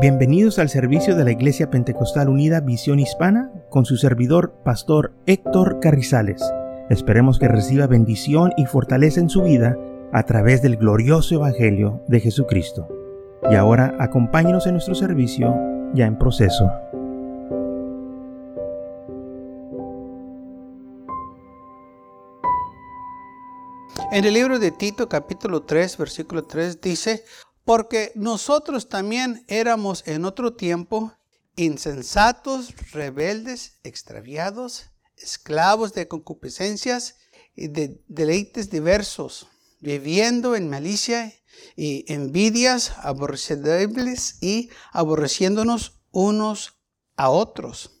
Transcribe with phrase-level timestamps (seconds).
[0.00, 5.80] Bienvenidos al servicio de la Iglesia Pentecostal Unida Visión Hispana con su servidor, Pastor Héctor
[5.80, 6.40] Carrizales.
[6.88, 9.76] Esperemos que reciba bendición y fortaleza en su vida
[10.12, 12.86] a través del glorioso Evangelio de Jesucristo.
[13.50, 15.52] Y ahora acompáñenos en nuestro servicio
[15.94, 16.70] ya en proceso.
[24.12, 27.24] En el libro de Tito capítulo 3 versículo 3 dice,
[27.68, 31.12] porque nosotros también éramos en otro tiempo
[31.54, 34.86] insensatos, rebeldes, extraviados,
[35.18, 37.16] esclavos de concupiscencias
[37.54, 39.48] y de deleites diversos,
[39.80, 41.34] viviendo en malicia
[41.76, 46.78] y envidias, aborrecibles y aborreciéndonos unos
[47.18, 48.00] a otros.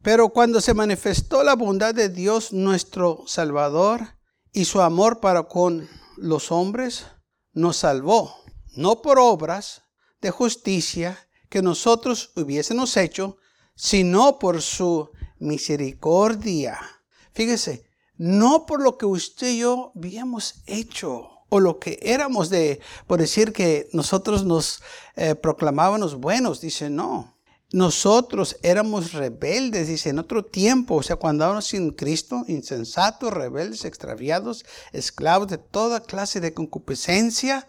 [0.00, 4.16] Pero cuando se manifestó la bondad de Dios nuestro Salvador
[4.54, 7.04] y su amor para con los hombres,
[7.52, 8.43] nos salvó
[8.76, 9.82] no por obras
[10.20, 13.36] de justicia que nosotros hubiésemos hecho,
[13.74, 16.78] sino por su misericordia.
[17.32, 17.84] Fíjese,
[18.16, 23.20] no por lo que usted y yo habíamos hecho o lo que éramos de, por
[23.20, 24.82] decir que nosotros nos
[25.16, 27.33] eh, proclamábamos buenos, dice, no.
[27.74, 33.84] Nosotros éramos rebeldes, dice, en otro tiempo, o sea, cuando estábamos sin Cristo, insensatos, rebeldes,
[33.84, 37.66] extraviados, esclavos de toda clase de concupiscencia,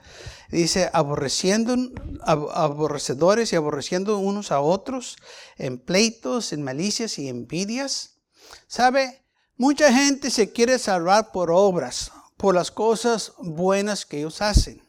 [0.51, 1.75] dice, aborreciendo,
[2.21, 5.15] aborrecedores y aborreciendo unos a otros,
[5.57, 8.19] en pleitos, en malicias y envidias.
[8.67, 9.25] ¿Sabe?
[9.57, 14.87] Mucha gente se quiere salvar por obras, por las cosas buenas que ellos hacen.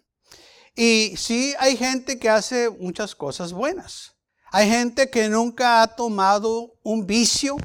[0.75, 4.16] Y sí, hay gente que hace muchas cosas buenas.
[4.53, 7.57] Hay gente que nunca ha tomado un vicio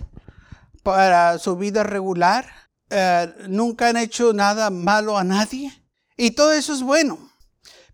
[0.83, 2.47] para su vida regular.
[2.89, 5.71] Eh, nunca han hecho nada malo a nadie.
[6.17, 7.31] Y todo eso es bueno.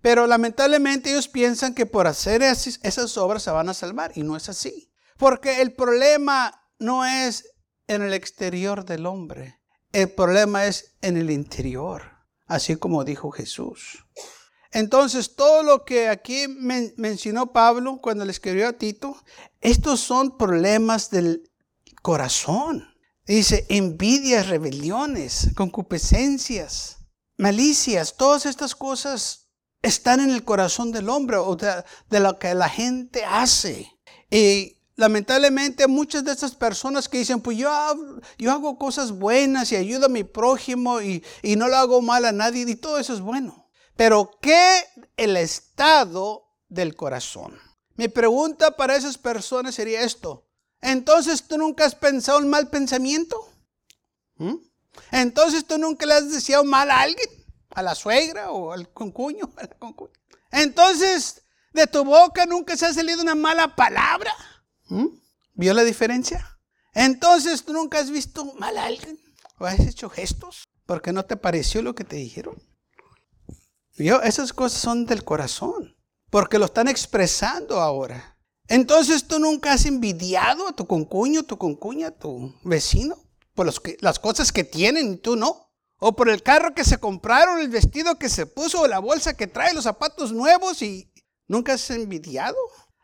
[0.02, 4.38] Pero lamentablemente ellos piensan que por hacer esas obras se van a salvar y no
[4.38, 4.92] es así.
[5.18, 7.46] Porque el problema no es
[7.88, 9.60] en el exterior del hombre,
[9.94, 12.04] el problema es en el interior,
[12.46, 14.06] así como dijo Jesús.
[14.72, 16.46] Entonces, todo lo que aquí
[16.98, 19.18] mencionó Pablo cuando le escribió a Tito,
[19.62, 21.50] estos son problemas del
[22.02, 22.88] corazón.
[23.26, 26.98] Dice, envidias, rebeliones, concupiscencias,
[27.38, 29.50] malicias, todas estas cosas
[29.82, 33.92] están en el corazón del hombre o de, lo que la gente hace.
[34.32, 37.70] Y lamentablemente muchas de estas personas que dicen, pues yo,
[38.38, 42.26] yo hago cosas buenas y ayudo a mi prójimo y, y no lo hago mal
[42.26, 43.67] a nadie y todo eso es bueno.
[43.98, 44.84] Pero ¿qué
[45.18, 47.60] el estado del corazón?
[47.96, 50.48] Mi pregunta para esas personas sería esto.
[50.82, 53.50] Entonces tú nunca has pensado un mal pensamiento.
[54.36, 54.56] ¿Mm?
[55.12, 57.30] Entonces tú nunca le has deseado mal a alguien
[57.72, 59.52] a la suegra o al concuño.
[60.52, 61.44] Entonces,
[61.74, 64.34] de tu boca nunca se ha salido una mala palabra.
[64.86, 65.08] ¿Mm?
[65.54, 66.60] ¿Vio la diferencia?
[66.94, 69.20] Entonces, tú nunca has visto mal a alguien
[69.60, 72.67] o has hecho gestos porque no te pareció lo que te dijeron.
[73.98, 74.22] ¿Vio?
[74.22, 75.96] Esas cosas son del corazón
[76.30, 78.38] porque lo están expresando ahora.
[78.68, 83.18] Entonces, tú nunca has envidiado a tu concuño, tu concuña, tu vecino
[83.54, 83.72] por
[84.02, 85.68] las cosas que tienen y tú no
[86.00, 89.36] o por el carro que se compraron, el vestido que se puso, o la bolsa
[89.36, 91.12] que trae, los zapatos nuevos y
[91.48, 92.58] nunca has envidiado.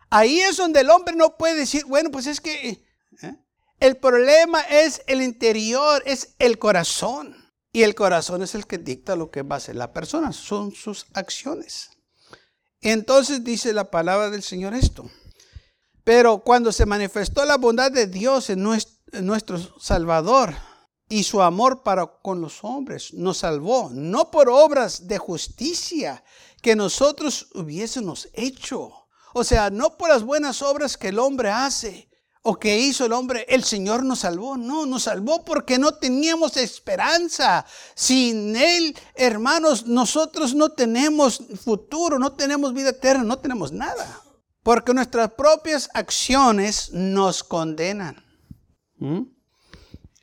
[0.10, 2.86] Ahí es donde el hombre no puede decir, bueno, pues es que
[3.24, 3.36] ¿eh?
[3.80, 7.43] el problema es el interior, es el corazón.
[7.74, 10.72] Y el corazón es el que dicta lo que va a hacer la persona, son
[10.72, 11.90] sus acciones.
[12.80, 15.10] Entonces dice la palabra del Señor esto.
[16.06, 20.54] Pero cuando se manifestó la bondad de Dios en nuestro Salvador,
[21.10, 26.24] y su amor para con los hombres nos salvó, no por obras de justicia
[26.62, 28.92] que nosotros hubiésemos hecho.
[29.34, 32.10] O sea, no por las buenas obras que el hombre hace
[32.46, 34.58] o que hizo el hombre, el Señor nos salvó.
[34.58, 37.66] No, nos salvó porque no teníamos esperanza.
[37.96, 44.22] Sin Él, hermanos, nosotros no tenemos futuro, no tenemos vida eterna, no tenemos nada.
[44.62, 48.22] Porque nuestras propias acciones nos condenan.
[48.98, 49.22] ¿Mm?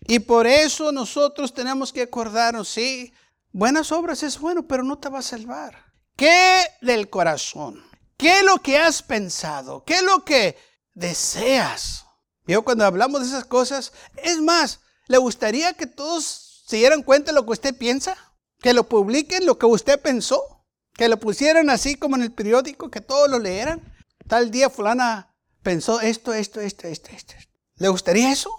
[0.06, 3.14] Y por eso nosotros tenemos que acordarnos, sí,
[3.50, 5.86] buenas obras es bueno, pero no te va a salvar.
[6.16, 7.82] ¿Qué del corazón?
[8.18, 9.84] ¿Qué es lo que has pensado?
[9.84, 10.58] ¿Qué es lo que
[10.92, 12.04] deseas?
[12.50, 17.30] Yo cuando hablamos de esas cosas, es más, ¿le gustaría que todos se dieran cuenta
[17.30, 18.16] de lo que usted piensa?
[18.58, 22.90] Que lo publiquen, lo que usted pensó, que lo pusieran así como en el periódico,
[22.90, 23.94] que todos lo leeran.
[24.26, 27.34] Tal día fulana pensó esto, esto, esto, esto, esto.
[27.76, 28.50] ¿Le gustaría eso?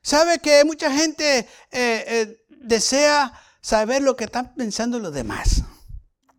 [0.00, 5.64] ¿Sabe que mucha gente eh, eh, desea saber lo que están pensando los demás?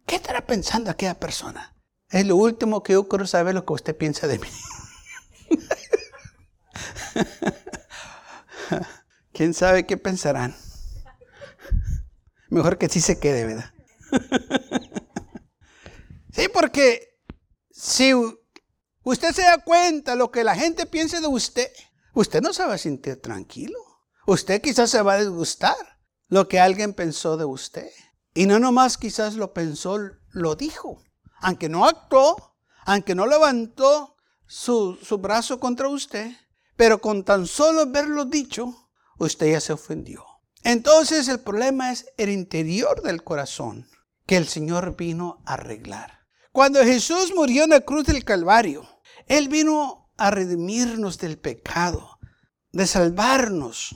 [0.05, 1.75] ¿Qué estará pensando aquella persona?
[2.09, 4.47] Es lo último que yo quiero saber lo que usted piensa de mí.
[9.33, 10.55] ¿Quién sabe qué pensarán?
[12.49, 13.71] Mejor que sí se quede, ¿verdad?
[16.33, 17.17] sí, porque
[17.71, 18.13] si
[19.03, 21.71] usted se da cuenta lo que la gente piensa de usted,
[22.13, 23.77] usted no se va a sentir tranquilo.
[24.27, 25.75] Usted quizás se va a disgustar
[26.27, 27.89] lo que alguien pensó de usted.
[28.33, 29.97] Y no nomás quizás lo pensó,
[30.31, 31.01] lo dijo.
[31.41, 32.55] Aunque no actuó,
[32.85, 36.31] aunque no levantó su, su brazo contra usted,
[36.81, 38.89] pero con tan solo verlo dicho,
[39.19, 40.25] usted ya se ofendió.
[40.63, 43.87] Entonces el problema es el interior del corazón
[44.25, 46.25] que el Señor vino a arreglar.
[46.51, 48.83] Cuando Jesús murió en la cruz del Calvario,
[49.27, 52.17] Él vino a redimirnos del pecado,
[52.71, 53.95] de salvarnos.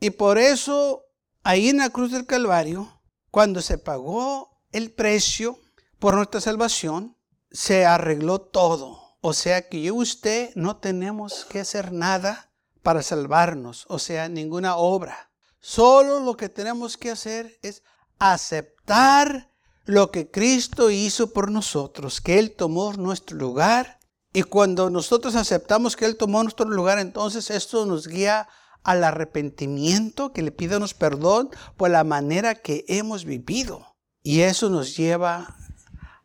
[0.00, 1.04] Y por eso,
[1.44, 3.00] ahí en la cruz del Calvario,
[3.30, 5.60] cuando se pagó el precio
[6.00, 7.16] por nuestra salvación,
[7.52, 9.07] se arregló todo.
[9.20, 14.28] O sea que yo y usted no tenemos que hacer nada para salvarnos, o sea,
[14.28, 15.30] ninguna obra.
[15.60, 17.82] Solo lo que tenemos que hacer es
[18.18, 19.50] aceptar
[19.84, 23.98] lo que Cristo hizo por nosotros, que Él tomó nuestro lugar.
[24.32, 28.48] Y cuando nosotros aceptamos que Él tomó nuestro lugar, entonces esto nos guía
[28.84, 33.96] al arrepentimiento, que le pidamos perdón por la manera que hemos vivido.
[34.22, 35.56] Y eso nos lleva,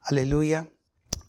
[0.01, 0.69] aleluya,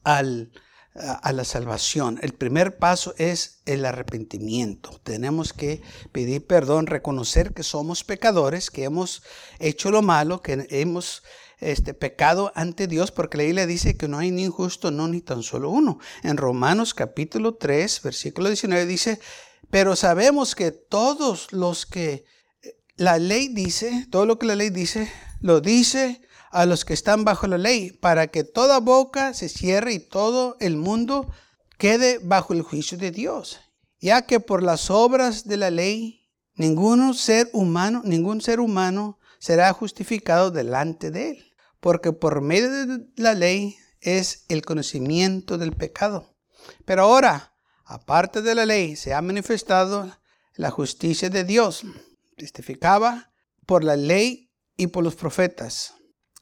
[0.03, 0.53] al,
[0.95, 2.21] a la salvación.
[2.23, 5.01] El primer paso es el arrepentimiento.
[5.03, 5.83] Tenemos que
[6.13, 9.23] pedir perdón, reconocer que somos pecadores, que hemos
[9.59, 11.25] hecho lo malo, que hemos
[11.59, 15.21] este, pecado ante Dios, porque la Biblia dice que no hay ni injusto, no ni
[15.21, 15.99] tan solo uno.
[16.23, 19.19] En Romanos capítulo 3, versículo 19 dice,
[19.71, 22.25] pero sabemos que todos los que
[22.97, 26.21] la ley dice, todo lo que la ley dice, lo dice
[26.55, 30.57] a los que están bajo la ley, para que toda boca se cierre y todo
[30.61, 31.29] el mundo
[31.79, 33.59] quede bajo el juicio de Dios.
[34.01, 39.73] Ya que por las obras de la ley, ningún ser humano, ningún ser humano será
[39.73, 46.37] justificado delante de él, porque por medio de la ley es el conocimiento del pecado.
[46.85, 50.17] Pero ahora, aparte de la ley, se ha manifestado
[50.55, 51.83] la justicia de Dios,
[52.37, 53.33] testificaba
[53.67, 55.95] por la ley y por los profetas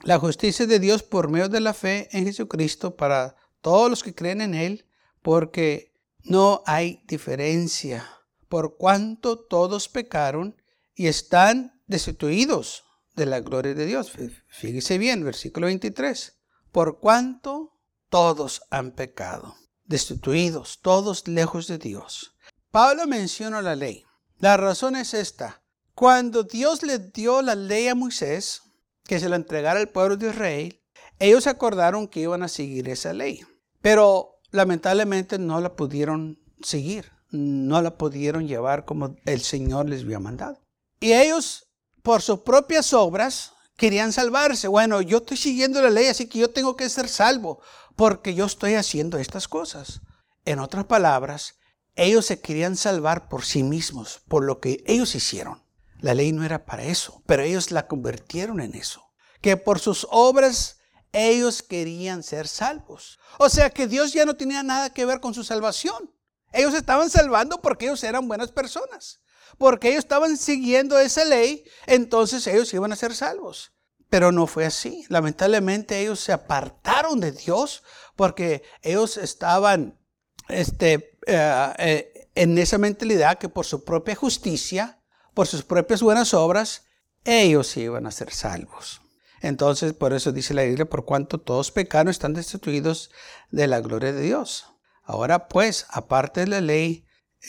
[0.04, 4.14] la justicia de Dios por medio de la fe en Jesucristo para todos los que
[4.14, 4.86] creen en Él,
[5.22, 5.94] porque
[6.24, 8.08] no hay diferencia,
[8.48, 10.56] por cuanto todos pecaron
[10.94, 12.84] y están destituidos
[13.14, 14.12] de la gloria de Dios.
[14.48, 16.38] Fíjese bien, versículo 23.
[16.70, 17.78] Por cuanto
[18.08, 22.34] todos han pecado, destituidos, todos lejos de Dios.
[22.70, 24.04] Pablo menciona la ley.
[24.38, 25.62] La razón es esta.
[25.94, 28.62] Cuando Dios le dio la ley a Moisés,
[29.04, 30.82] que se la entregara al pueblo de Israel,
[31.18, 33.40] ellos acordaron que iban a seguir esa ley.
[33.80, 40.20] Pero lamentablemente no la pudieron seguir, no la pudieron llevar como el Señor les había
[40.20, 40.60] mandado.
[41.00, 41.68] Y ellos,
[42.02, 44.68] por sus propias obras, querían salvarse.
[44.68, 47.60] Bueno, yo estoy siguiendo la ley, así que yo tengo que ser salvo,
[47.96, 50.00] porque yo estoy haciendo estas cosas.
[50.44, 51.56] En otras palabras,
[51.96, 55.62] ellos se querían salvar por sí mismos, por lo que ellos hicieron.
[56.02, 59.12] La ley no era para eso, pero ellos la convirtieron en eso.
[59.40, 60.78] Que por sus obras
[61.12, 63.20] ellos querían ser salvos.
[63.38, 66.12] O sea que Dios ya no tenía nada que ver con su salvación.
[66.52, 69.20] Ellos estaban salvando porque ellos eran buenas personas.
[69.58, 73.72] Porque ellos estaban siguiendo esa ley, entonces ellos iban a ser salvos.
[74.10, 75.04] Pero no fue así.
[75.08, 77.84] Lamentablemente ellos se apartaron de Dios
[78.16, 80.00] porque ellos estaban
[80.48, 85.01] este, eh, eh, en esa mentalidad que por su propia justicia
[85.34, 86.86] por sus propias buenas obras,
[87.24, 89.00] ellos iban a ser salvos.
[89.40, 93.10] Entonces, por eso dice la Biblia, por cuanto todos pecaron, están destituidos
[93.50, 94.66] de la gloria de Dios.
[95.02, 97.06] Ahora pues, aparte de la ley,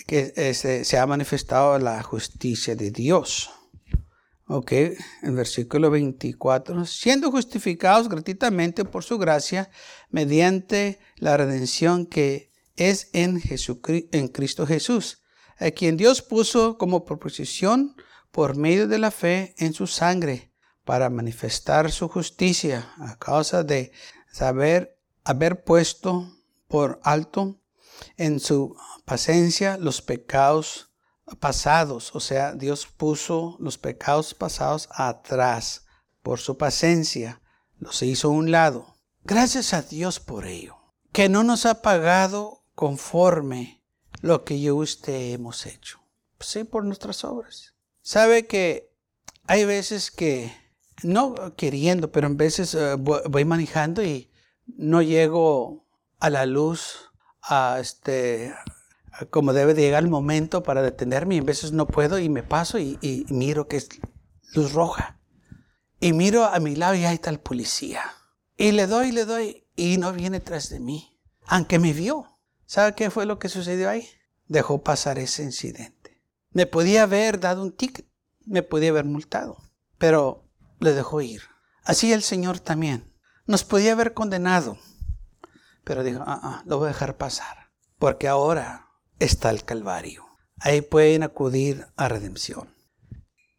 [0.08, 3.52] que eh, se, ha manifestado la justicia de Dios.
[4.48, 9.70] Ok, en versículo 24, siendo justificados gratuitamente por su gracia,
[10.10, 13.42] mediante la redención que es en,
[14.12, 15.23] en Cristo Jesús
[15.57, 17.95] a quien Dios puso como proposición
[18.31, 20.51] por medio de la fe en su sangre,
[20.83, 23.91] para manifestar su justicia a causa de
[24.31, 26.29] saber haber puesto
[26.67, 27.62] por alto
[28.17, 30.91] en su paciencia los pecados
[31.39, 32.15] pasados.
[32.15, 35.86] O sea, Dios puso los pecados pasados atrás
[36.22, 37.41] por su paciencia.
[37.77, 38.98] Los hizo a un lado.
[39.24, 40.77] Gracias a Dios por ello.
[41.12, 43.83] Que no nos ha pagado conforme
[44.24, 46.00] lo que yo y usted hemos hecho.
[46.39, 47.74] Sí, por nuestras obras.
[48.01, 48.89] Sabe que
[49.48, 50.56] hay veces que,
[51.03, 54.32] no queriendo, pero en veces eh, voy manejando y
[54.65, 55.86] no llego
[56.20, 57.12] a la luz,
[57.42, 58.56] a este,
[59.30, 62.44] como debe de llegar el momento para detenerme y a veces no puedo y me
[62.44, 63.89] paso y, y miro que es
[64.53, 65.20] luz roja.
[66.00, 68.03] Y miro a mi lado y ahí está el policía.
[68.56, 71.20] Y le doy, le doy y no viene tras de mí.
[71.46, 72.33] Aunque me vio.
[72.74, 74.10] ¿Sabe qué fue lo que sucedió ahí?
[74.48, 76.20] Dejó pasar ese incidente.
[76.50, 78.08] Me podía haber dado un ticket.
[78.48, 79.58] Me podía haber multado.
[80.00, 80.50] Pero
[80.80, 81.44] le dejó ir.
[81.84, 83.13] Así el Señor también.
[83.46, 84.80] Nos podía haber condenado.
[85.84, 87.70] Pero dijo, ah, ah, lo voy a dejar pasar.
[88.00, 88.88] Porque ahora
[89.20, 90.25] está el Calvario.
[90.58, 92.74] Ahí pueden acudir a redención.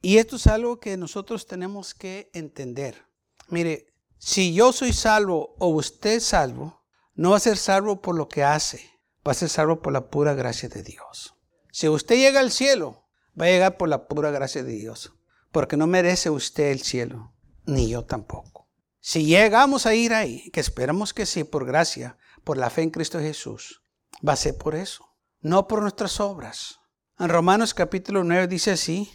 [0.02, 3.06] Y esto es algo que nosotros tenemos que entender.
[3.46, 6.82] Mire, si yo soy salvo o usted es salvo,
[7.14, 8.93] no va a ser salvo por lo que hace,
[9.26, 11.34] va a ser salvo por la pura gracia de Dios.
[11.70, 13.04] Si usted llega al cielo,
[13.40, 15.12] va a llegar por la pura gracia de Dios,
[15.50, 17.34] porque no merece usted el cielo,
[17.66, 18.68] ni yo tampoco.
[19.00, 22.90] Si llegamos a ir ahí, que esperamos que sí, por gracia, por la fe en
[22.90, 23.82] Cristo Jesús,
[24.26, 25.04] va a ser por eso,
[25.40, 26.80] no por nuestras obras.
[27.18, 29.12] En Romanos capítulo 9 dice así,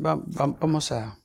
[0.00, 1.18] vamos a...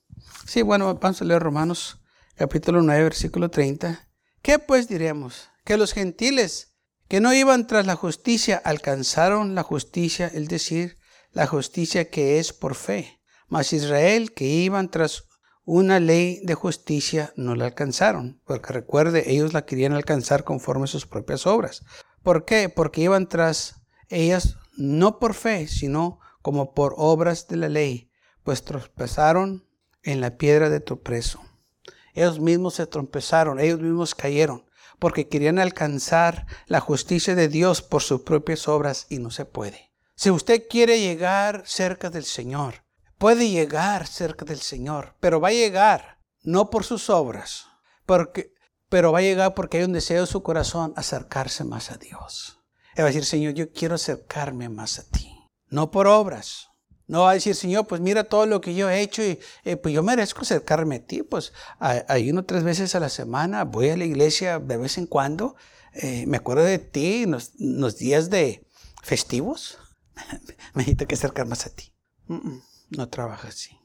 [0.46, 2.02] Sí, bueno, vamos a leer Romanos
[2.36, 4.10] capítulo 9, versículo 30.
[4.42, 5.50] ¿Qué pues diremos?
[5.64, 6.75] Que los gentiles
[7.08, 10.98] que no iban tras la justicia alcanzaron la justicia, es decir,
[11.32, 13.20] la justicia que es por fe.
[13.48, 15.26] Mas Israel que iban tras
[15.66, 20.88] una ley de justicia no la alcanzaron, porque recuerde, ellos la querían alcanzar conforme a
[20.88, 21.84] sus propias obras.
[22.24, 22.70] ¿Por qué?
[22.70, 28.12] Porque iban tras ellas no por fe, sino como por obras de la ley,
[28.44, 29.68] pues tropezaron
[30.04, 31.42] en la piedra de tu preso.
[32.14, 34.65] Ellos mismos se trompezaron, ellos mismos cayeron,
[35.00, 39.92] porque querían alcanzar la justicia de Dios por sus propias obras y no se puede.
[40.16, 42.86] Si usted quiere llegar cerca del Señor,
[43.18, 47.68] puede llegar cerca del Señor, pero va a llegar no por sus obras,
[48.06, 48.54] porque,
[48.88, 52.60] pero va a llegar porque hay un deseo en su corazón acercarse más a Dios.
[52.96, 55.38] Él va a decir, Señor, yo quiero acercarme más a ti,
[55.68, 56.70] no por obras,
[57.08, 59.78] no va a decir, Señor, pues mira todo lo que yo he hecho y eh,
[59.78, 61.22] pues yo merezco acercarme a ti.
[61.22, 65.06] Pues hay uno tres veces a la semana, voy a la iglesia de vez en
[65.06, 65.56] cuando.
[65.94, 68.68] Eh, me acuerdo de ti en los, días de
[69.04, 69.78] festivos.
[70.74, 71.94] me necesito que acercar más a ti.
[72.90, 73.78] no trabaja así.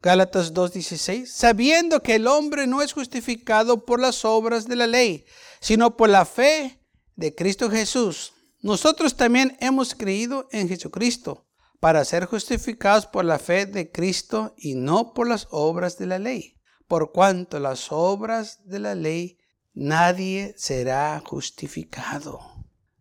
[0.00, 5.26] Gálatas 2.16, sabiendo que el hombre no es justificado por las obras de la ley,
[5.60, 6.80] sino por la fe
[7.14, 8.32] de Cristo Jesús.
[8.62, 11.46] Nosotros también hemos creído en Jesucristo
[11.82, 16.20] para ser justificados por la fe de Cristo y no por las obras de la
[16.20, 16.56] ley.
[16.86, 19.36] Por cuanto las obras de la ley
[19.74, 22.38] nadie será justificado.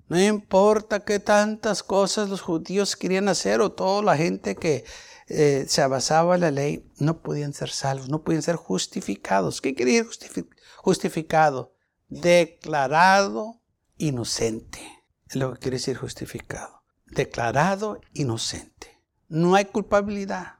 [0.07, 4.83] No importa qué tantas cosas los judíos querían hacer o toda la gente que
[5.27, 9.61] eh, se basaba en la ley, no podían ser salvos, no podían ser justificados.
[9.61, 11.75] ¿Qué quería decir justificado?
[12.07, 13.61] Declarado
[13.99, 14.81] inocente.
[15.29, 16.80] Es lo que quiere decir justificado
[17.11, 18.99] declarado inocente.
[19.27, 20.55] No hay culpabilidad.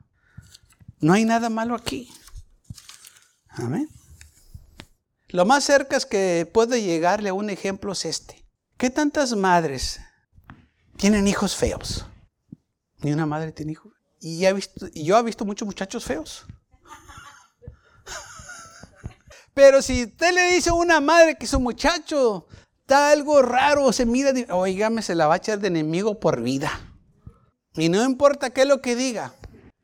[1.00, 2.12] No hay nada malo aquí.
[3.50, 3.90] Amén.
[5.30, 8.46] Lo más cerca es que puede llegarle a un ejemplo es este.
[8.78, 10.00] ¿Qué tantas madres
[10.98, 12.06] tienen hijos feos?
[13.00, 13.94] Ni una madre tiene hijos.
[14.20, 16.46] Y, visto, y yo he visto muchos muchachos feos.
[19.54, 22.48] Pero si usted le dice a una madre que su muchacho
[22.92, 26.70] está algo raro, se mira, oígame, se la va a echar de enemigo por vida.
[27.76, 29.34] Y no importa qué es lo que diga,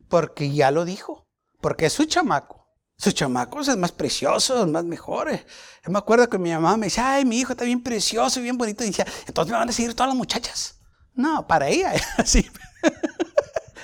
[0.10, 1.26] porque ya lo dijo,
[1.62, 2.68] porque es su chamaco.
[2.98, 5.46] Sus chamacos es más precioso, más mejores.
[5.86, 8.58] Yo me acuerdo que mi mamá me decía, ay, mi hijo está bien precioso, bien
[8.58, 8.84] bonito.
[8.84, 10.80] Y decía, entonces me van a seguir todas las muchachas.
[11.14, 12.46] No, para ella así.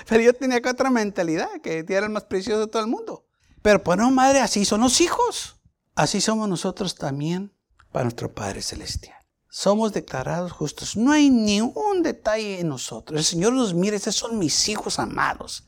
[0.06, 3.24] Pero yo tenía que otra mentalidad, que era el más precioso de todo el mundo.
[3.62, 5.56] Pero pues no, madre, así son los hijos.
[5.94, 7.54] Así somos nosotros también
[7.90, 9.13] para nuestro Padre Celestial.
[9.56, 10.96] Somos declarados justos.
[10.96, 13.16] No hay ni un detalle en nosotros.
[13.16, 15.62] El Señor nos mira, esos son mis hijos amados.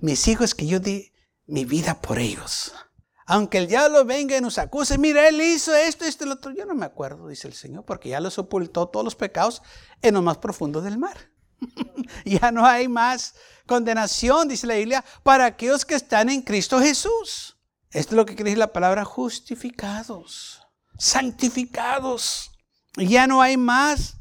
[0.00, 1.12] Mis hijos que yo di
[1.46, 2.72] mi vida por ellos.
[3.26, 6.50] Aunque el diablo venga y nos acuse, mira, él hizo esto, esto lo otro.
[6.50, 9.62] Yo no me acuerdo, dice el Señor, porque ya los ocultó todos los pecados
[10.02, 11.30] en lo más profundo del mar.
[12.24, 13.36] ya no hay más
[13.68, 17.56] condenación, dice la Biblia, para aquellos que están en Cristo Jesús.
[17.92, 20.60] Esto es lo que quiere decir la palabra justificados
[20.98, 22.50] santificados.
[22.98, 24.16] Ya no hay más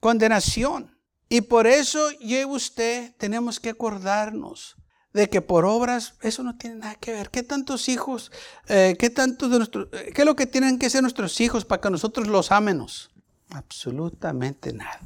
[0.00, 0.96] condenación.
[1.28, 4.76] Y por eso yo y usted tenemos que acordarnos
[5.12, 7.30] de que por obras eso no tiene nada que ver.
[7.30, 8.32] ¿Qué tantos hijos,
[8.68, 11.64] eh, qué tantos de nuestros, eh, qué es lo que tienen que ser nuestros hijos
[11.64, 13.10] para que nosotros los amemos?
[13.50, 15.00] Absolutamente nada.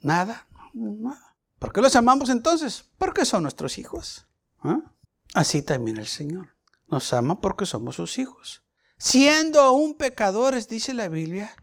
[0.00, 1.36] Nada, nada.
[1.58, 2.84] ¿Por qué los amamos entonces?
[2.98, 4.26] Porque son nuestros hijos.
[4.60, 4.80] ¿Ah?
[5.34, 6.54] Así también el Señor.
[6.88, 8.62] Nos ama porque somos sus hijos.
[8.98, 11.54] Siendo aún pecadores, dice la Biblia,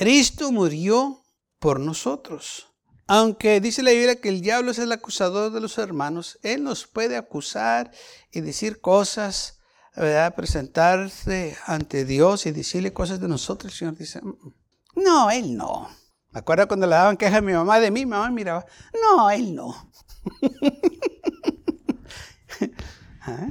[0.00, 1.20] Cristo murió
[1.58, 2.72] por nosotros.
[3.06, 6.86] Aunque dice la Biblia que el diablo es el acusador de los hermanos, él nos
[6.86, 7.90] puede acusar
[8.32, 9.58] y decir cosas,
[9.94, 10.34] ¿verdad?
[10.34, 13.74] presentarse ante Dios y decirle cosas de nosotros.
[13.74, 14.54] El Señor dice, mm, mm,
[15.04, 15.90] no, él no.
[16.30, 18.64] Me acuerdo cuando le daban queja a mi mamá de mí, mi mamá miraba,
[19.02, 19.92] no, él no.
[23.20, 23.48] ¿Ah?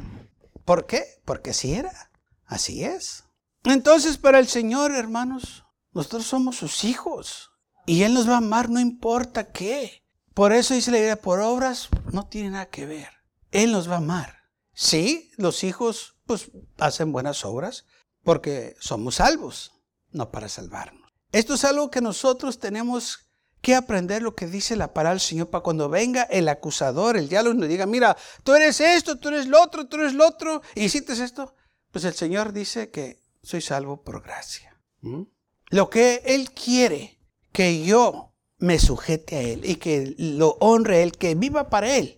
[0.66, 1.04] ¿Por qué?
[1.26, 2.10] Porque así era,
[2.48, 3.26] así es.
[3.66, 5.64] Entonces para el Señor, hermanos,
[6.00, 7.52] nosotros somos sus hijos.
[7.86, 10.02] Y Él nos va a amar no importa qué.
[10.34, 13.10] Por eso dice la Biblia, por obras no tiene nada que ver.
[13.52, 14.38] Él nos va a amar.
[14.74, 17.86] Sí, los hijos pues hacen buenas obras
[18.24, 19.74] porque somos salvos,
[20.12, 21.12] no para salvarnos.
[21.34, 23.30] Esto es algo que nosotros tenemos
[23.60, 27.28] que aprender lo que dice la palabra del Señor para cuando venga el acusador, el
[27.28, 28.16] diablo nos diga, mira,
[28.46, 31.56] tú eres esto, tú eres lo otro, tú eres lo otro, y hiciste esto.
[31.92, 34.80] Pues el Señor dice que soy salvo por gracia.
[35.02, 35.24] ¿Mm?
[35.70, 37.20] Lo que Él quiere
[37.52, 41.96] que yo me sujete a Él y que lo honre a Él, que viva para
[41.96, 42.18] Él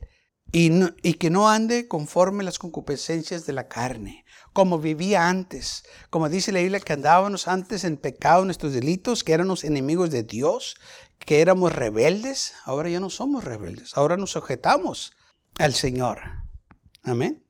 [0.52, 0.72] y,
[1.04, 5.84] y que no ande conforme las concupiscencias de la carne, como vivía antes.
[6.10, 10.24] Como dice la Biblia que andábamos antes en pecado, nuestros delitos, que éramos enemigos de
[10.24, 10.76] Dios,
[11.20, 12.54] que éramos rebeldes.
[12.66, 15.14] Ahora ya no somos rebeldes, ahora nos sujetamos
[15.58, 16.20] al Señor.
[17.04, 17.46] Amén.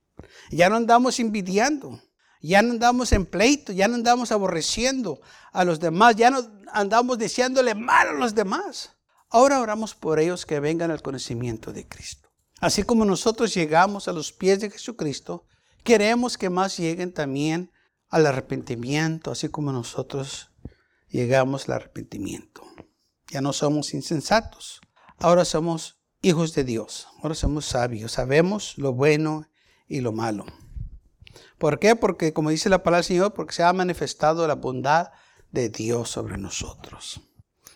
[0.49, 2.01] Ya no andamos envidiando.
[2.41, 5.21] Ya no andamos en pleito, ya no andamos aborreciendo
[5.51, 6.39] a los demás, ya no
[6.73, 8.97] andamos deseándole mal a los demás.
[9.29, 12.29] Ahora oramos por ellos que vengan al conocimiento de Cristo.
[12.59, 15.45] Así como nosotros llegamos a los pies de Jesucristo,
[15.83, 17.71] queremos que más lleguen también
[18.09, 20.51] al arrepentimiento, así como nosotros
[21.07, 22.63] llegamos al arrepentimiento.
[23.29, 24.81] Ya no somos insensatos,
[25.17, 29.47] ahora somos hijos de Dios, ahora somos sabios, sabemos lo bueno
[29.87, 30.45] y lo malo.
[31.57, 31.95] ¿Por qué?
[31.95, 35.11] Porque como dice la palabra del Señor, porque se ha manifestado la bondad
[35.51, 37.21] de Dios sobre nosotros.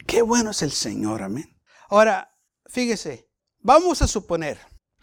[0.07, 1.57] Qué bueno es el Señor, amén.
[1.89, 4.59] Ahora, fíjese, vamos a suponer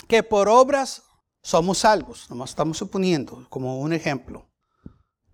[0.09, 1.03] que por obras
[1.43, 4.51] somos salvos, nomás estamos suponiendo como un ejemplo.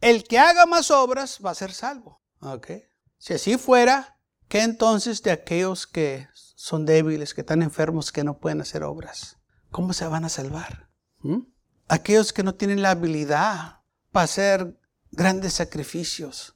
[0.00, 2.22] El que haga más obras va a ser salvo.
[2.40, 2.70] ¿ok?
[3.18, 8.38] Si así fuera, ¿qué entonces de aquellos que son débiles, que están enfermos, que no
[8.38, 9.38] pueden hacer obras?
[9.70, 10.90] ¿Cómo se van a salvar?
[11.20, 11.40] ¿Mm?
[11.88, 13.80] Aquellos que no tienen la habilidad
[14.12, 14.78] para hacer
[15.10, 16.54] grandes sacrificios,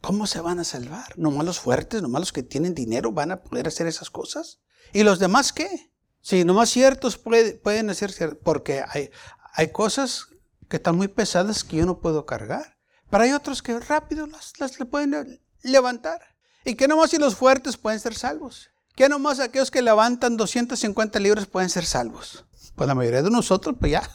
[0.00, 1.18] ¿cómo se van a salvar?
[1.18, 4.60] ¿Nomás los fuertes, nomás los que tienen dinero van a poder hacer esas cosas?
[4.92, 5.92] ¿Y los demás qué?
[6.20, 9.10] Sí, nomás ciertos pueden hacer, porque hay,
[9.54, 10.28] hay cosas
[10.68, 12.78] que están muy pesadas que yo no puedo cargar.
[13.10, 16.20] Pero hay otros que rápido las, las pueden levantar.
[16.64, 18.68] Y que nomás si los fuertes pueden ser salvos.
[18.94, 22.44] Que nomás aquellos que levantan 250 libras pueden ser salvos.
[22.74, 24.10] Pues la mayoría de nosotros, pues ya,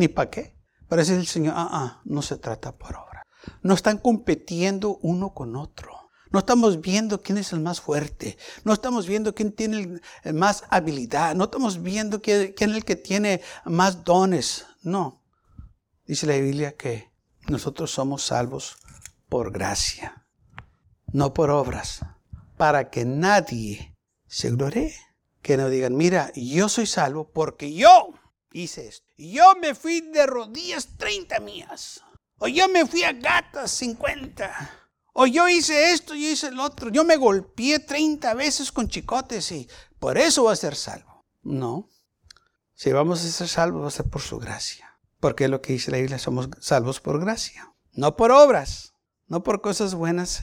[0.00, 0.56] ni para qué.
[0.88, 3.22] Pero es el Señor, ah, ah, no se trata por obra.
[3.62, 6.10] No están compitiendo uno con otro.
[6.32, 8.38] No estamos viendo quién es el más fuerte.
[8.64, 10.00] No estamos viendo quién tiene
[10.32, 11.34] más habilidad.
[11.34, 14.66] No estamos viendo quién, es el que tiene más dones.
[14.82, 15.22] No.
[16.06, 17.10] Dice la Biblia que
[17.48, 18.78] nosotros somos salvos
[19.28, 20.26] por gracia,
[21.12, 22.00] no por obras,
[22.56, 24.94] para que nadie se gloree.
[25.42, 27.99] Que no digan, mira, yo soy salvo porque yo
[28.52, 29.06] hice esto.
[29.16, 32.02] Yo me fui de rodillas 30 mías.
[32.38, 34.70] O yo me fui a gatas 50.
[35.12, 36.90] O yo hice esto, yo hice el otro.
[36.90, 41.24] Yo me golpeé 30 veces con chicotes y por eso voy a ser salvo.
[41.42, 41.88] No.
[42.74, 44.98] Si vamos a ser salvos, va a ser por su gracia.
[45.18, 47.74] Porque es lo que dice la Biblia, somos salvos por gracia.
[47.92, 48.94] No por obras,
[49.26, 50.42] no por cosas buenas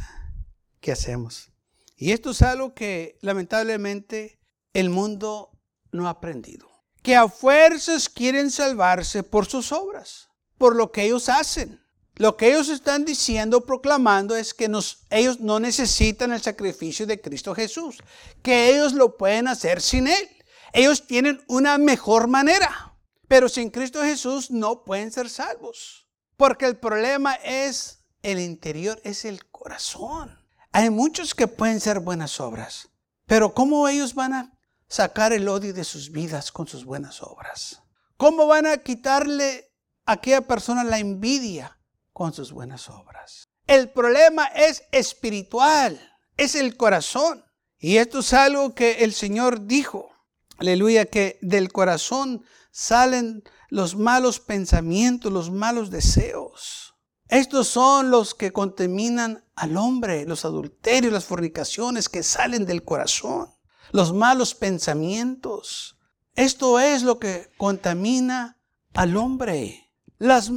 [0.79, 1.51] que hacemos.
[1.95, 4.39] Y esto es algo que lamentablemente
[4.73, 5.49] el mundo
[5.91, 6.76] no ha aprendido
[7.07, 11.81] que a fuerzas quieren salvarse por sus obras, por lo que ellos hacen.
[12.15, 14.69] Lo que ellos están diciendo, proclamando, es que
[15.09, 18.03] ellos no necesitan el sacrificio de Cristo Jesús,
[18.43, 20.29] que ellos lo pueden hacer sin Él.
[20.73, 22.97] Ellos tienen una mejor manera,
[23.29, 29.23] pero sin Cristo Jesús no pueden ser salvos, porque el problema es el interior, es
[29.23, 30.37] el corazón.
[30.73, 32.89] Hay muchos que pueden ser buenas obras,
[33.25, 34.56] pero ¿cómo ellos van a
[34.87, 37.81] sacar el odio de sus vidas con sus buenas obras?
[38.17, 39.71] ¿Cómo van a quitarle
[40.05, 41.79] a aquella persona la envidia
[42.13, 43.47] con sus buenas obras?
[43.67, 45.99] El problema es espiritual,
[46.37, 47.43] es el corazón.
[47.77, 50.09] Y esto es algo que el Señor dijo.
[50.57, 56.95] Aleluya, que del corazón salen los malos pensamientos, los malos deseos.
[57.27, 63.56] Estos son los que contaminan al hombre, los adulterios, las fornicaciones que salen del corazón
[63.91, 65.97] los malos pensamientos.
[66.35, 68.59] Esto es lo que contamina
[68.93, 69.91] al hombre.
[70.19, 70.49] Las,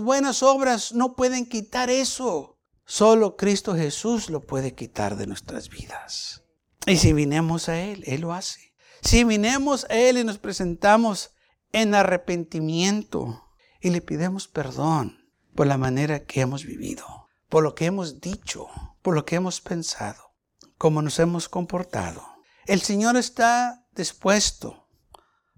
[0.00, 2.58] buenas obras no pueden quitar eso.
[2.84, 6.44] Solo Cristo Jesús lo puede quitar de nuestras vidas.
[6.86, 8.74] Y si vinemos a Él, Él lo hace.
[9.02, 11.30] Si vinemos a Él y nos presentamos
[11.72, 13.44] en arrepentimiento
[13.80, 17.04] y le pidemos perdón por la manera que hemos vivido,
[17.48, 18.68] por lo que hemos dicho,
[19.02, 20.34] por lo que hemos pensado,
[20.78, 22.37] cómo nos hemos comportado.
[22.68, 24.90] El Señor está dispuesto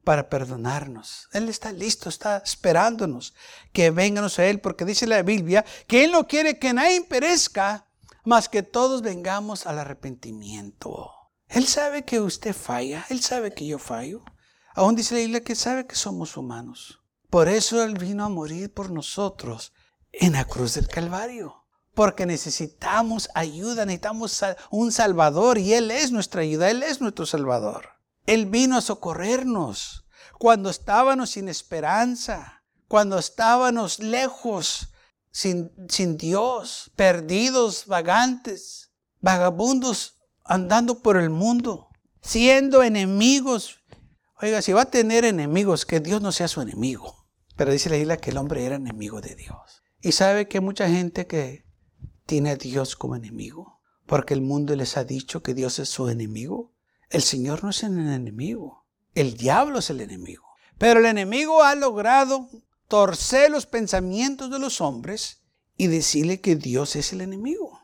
[0.05, 1.29] para perdonarnos.
[1.33, 3.35] Él está listo, está esperándonos
[3.73, 7.89] que vengamos a Él, porque dice la Biblia que Él no quiere que nadie perezca,
[8.25, 11.11] más que todos vengamos al arrepentimiento.
[11.49, 14.23] Él sabe que usted falla, Él sabe que yo fallo.
[14.77, 17.01] Aún dice la Biblia que sabe que somos humanos.
[17.29, 19.73] Por eso Él vino a morir por nosotros
[20.13, 21.60] en la cruz del Calvario.
[21.95, 27.91] Porque necesitamos ayuda, necesitamos un Salvador y Él es nuestra ayuda, Él es nuestro Salvador.
[28.27, 30.05] Él vino a socorrernos
[30.39, 34.89] cuando estábamos sin esperanza, cuando estábamos lejos,
[35.31, 41.89] sin, sin Dios, perdidos, vagantes, vagabundos, andando por el mundo,
[42.23, 43.81] siendo enemigos.
[44.41, 47.29] Oiga, si va a tener enemigos, que Dios no sea su enemigo.
[47.57, 49.83] Pero dice la Biblia que el hombre era enemigo de Dios.
[50.01, 51.67] Y sabe que mucha gente que
[52.31, 56.09] tiene a Dios como enemigo, porque el mundo les ha dicho que Dios es su
[56.09, 56.73] enemigo.
[57.09, 60.45] El Señor no es el enemigo, el diablo es el enemigo.
[60.79, 62.49] Pero el enemigo ha logrado
[62.87, 65.43] torcer los pensamientos de los hombres
[65.77, 67.81] y decirle que Dios es el enemigo.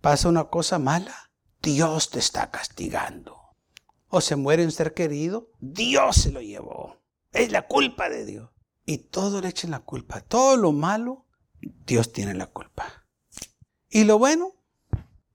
[0.00, 1.30] Pasa una cosa mala,
[1.62, 3.38] Dios te está castigando.
[4.08, 7.00] O se muere un ser querido, Dios se lo llevó.
[7.30, 8.50] Es la culpa de Dios.
[8.86, 10.20] Y todo le echan la culpa.
[10.20, 11.26] Todo lo malo,
[11.60, 12.99] Dios tiene la culpa.
[13.90, 14.54] Y lo bueno,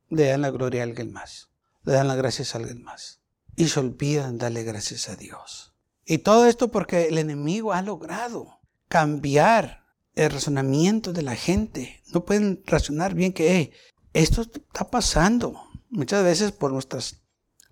[0.09, 1.49] le dan la gloria a alguien más
[1.85, 3.21] le dan las gracias a alguien más.
[3.55, 5.73] Y se olvidan darle gracias a Dios.
[6.05, 12.03] Y todo esto porque el enemigo ha logrado cambiar el razonamiento de la gente.
[12.13, 13.71] No pueden razonar bien que
[14.13, 17.21] esto está pasando muchas veces por nuestras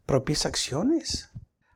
[0.05, 1.29] propias acciones.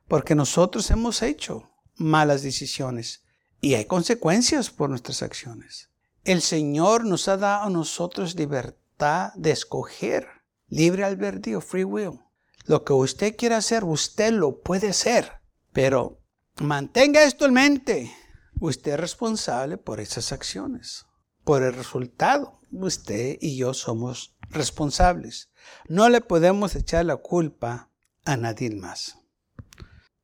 [0.08, 3.24] Porque nosotros hemos hecho malas decisiones
[3.60, 5.90] y hay consecuencias por nuestras acciones.
[6.24, 10.28] El Señor nos ha dado a nosotros libertad de escoger,
[10.68, 12.20] libre albedrío, free will.
[12.66, 15.34] Lo que usted quiera hacer, usted lo puede hacer.
[15.72, 16.20] Pero
[16.60, 18.12] mantenga esto en mente.
[18.60, 21.06] Usted es responsable por esas acciones,
[21.44, 22.60] por el resultado.
[22.72, 25.52] Usted y yo somos responsables.
[25.88, 27.92] No le podemos echar la culpa
[28.26, 29.20] a nadie más.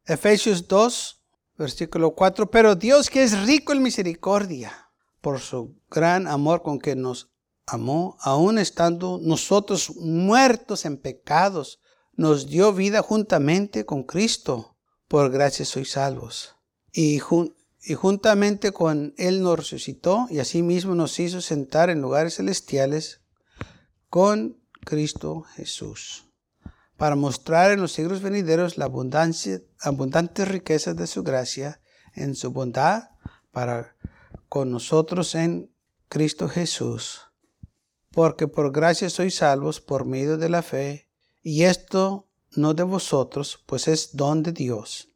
[0.05, 1.23] Efesios 2,
[1.57, 2.49] versículo 4.
[2.49, 4.89] Pero Dios que es rico en misericordia,
[5.21, 7.32] por su gran amor con que nos
[7.65, 11.79] amó, aun estando nosotros muertos en pecados,
[12.13, 14.77] nos dio vida juntamente con Cristo.
[15.07, 16.55] Por gracia sois salvos.
[16.91, 23.21] Y, juntamente con Él nos resucitó y asimismo nos hizo sentar en lugares celestiales
[24.09, 26.25] con Cristo Jesús,
[26.97, 31.81] para mostrar en los siglos venideros la abundante riqueza de su gracia
[32.13, 33.09] en su bondad
[33.51, 33.95] para
[34.49, 35.73] con nosotros en
[36.09, 37.32] Cristo Jesús.
[38.13, 41.09] Porque por gracia sois salvos por medio de la fe,
[41.41, 45.09] y esto no de vosotros, pues es don de Dios,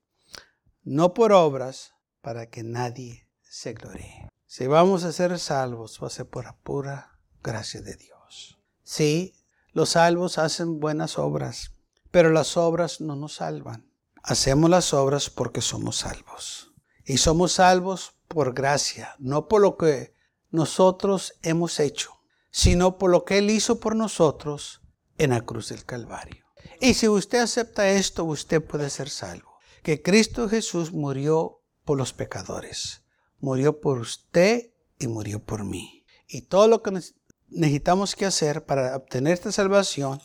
[0.83, 4.27] no por obras, para que nadie se gloríe.
[4.47, 8.57] Si vamos a ser salvos, va a ser por la pura gracia de Dios.
[8.83, 9.36] Sí,
[9.73, 11.73] los salvos hacen buenas obras,
[12.10, 13.91] pero las obras no nos salvan.
[14.23, 16.73] Hacemos las obras porque somos salvos.
[17.05, 20.13] Y somos salvos por gracia, no por lo que
[20.49, 22.16] nosotros hemos hecho,
[22.57, 24.81] sino por lo que Él hizo por nosotros
[25.19, 26.43] en la cruz del Calvario.
[26.81, 29.59] Y si usted acepta esto, usted puede ser salvo.
[29.83, 33.03] Que Cristo Jesús murió por los pecadores.
[33.39, 36.03] Murió por usted y murió por mí.
[36.27, 36.99] Y todo lo que
[37.47, 40.19] necesitamos que hacer para obtener esta salvación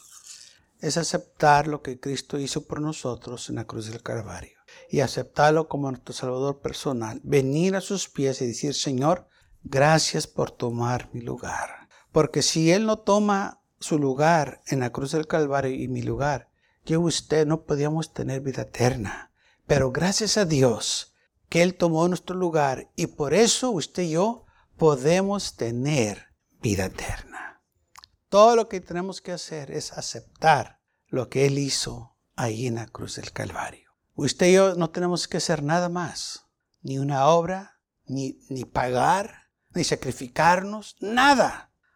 [0.80, 4.58] es aceptar lo que Cristo hizo por nosotros en la cruz del Calvario.
[4.88, 7.20] Y aceptarlo como nuestro Salvador personal.
[7.24, 9.28] Venir a sus pies y decir, Señor,
[9.64, 11.81] gracias por tomar mi lugar.
[12.12, 16.50] Porque si Él no toma su lugar en la cruz del Calvario y mi lugar,
[16.84, 19.32] yo y usted no podíamos tener vida eterna.
[19.66, 21.14] Pero gracias a Dios
[21.48, 24.44] que Él tomó nuestro lugar y por eso usted y yo
[24.76, 26.28] podemos tener
[26.60, 27.62] vida eterna.
[28.28, 32.86] Todo lo que tenemos que hacer es aceptar lo que Él hizo ahí en la
[32.86, 33.90] cruz del Calvario.
[34.14, 36.46] Usted y yo no tenemos que hacer nada más,
[36.82, 41.71] ni una obra, ni, ni pagar, ni sacrificarnos, nada